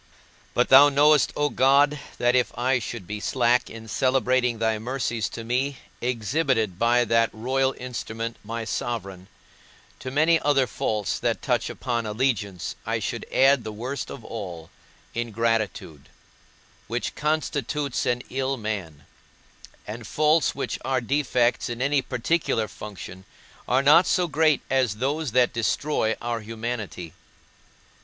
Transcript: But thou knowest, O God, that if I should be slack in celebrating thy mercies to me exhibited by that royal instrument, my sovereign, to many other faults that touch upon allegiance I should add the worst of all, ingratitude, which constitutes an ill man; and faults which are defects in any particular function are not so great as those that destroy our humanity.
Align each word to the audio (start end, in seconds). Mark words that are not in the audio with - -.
But 0.55 0.69
thou 0.69 0.89
knowest, 0.89 1.31
O 1.37 1.51
God, 1.51 1.99
that 2.17 2.35
if 2.35 2.51
I 2.57 2.79
should 2.79 3.05
be 3.05 3.19
slack 3.19 3.69
in 3.69 3.87
celebrating 3.87 4.57
thy 4.57 4.79
mercies 4.79 5.29
to 5.29 5.43
me 5.43 5.77
exhibited 6.01 6.79
by 6.79 7.05
that 7.05 7.29
royal 7.31 7.75
instrument, 7.77 8.37
my 8.43 8.65
sovereign, 8.65 9.27
to 9.99 10.09
many 10.09 10.39
other 10.39 10.65
faults 10.65 11.19
that 11.19 11.43
touch 11.43 11.69
upon 11.69 12.07
allegiance 12.07 12.75
I 12.83 12.97
should 12.97 13.27
add 13.31 13.63
the 13.63 13.71
worst 13.71 14.09
of 14.09 14.25
all, 14.25 14.71
ingratitude, 15.13 16.09
which 16.87 17.13
constitutes 17.13 18.03
an 18.07 18.23
ill 18.31 18.57
man; 18.57 19.05
and 19.85 20.07
faults 20.07 20.55
which 20.55 20.79
are 20.83 20.99
defects 20.99 21.69
in 21.69 21.79
any 21.79 22.01
particular 22.01 22.67
function 22.67 23.23
are 23.67 23.83
not 23.83 24.07
so 24.07 24.27
great 24.27 24.63
as 24.67 24.95
those 24.95 25.33
that 25.33 25.53
destroy 25.53 26.15
our 26.21 26.39
humanity. 26.39 27.13